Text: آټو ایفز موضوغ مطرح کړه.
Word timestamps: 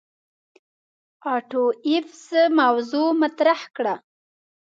آټو 1.33 1.63
ایفز 1.87 2.23
موضوغ 2.59 3.09
مطرح 3.21 3.61
کړه. 3.75 3.95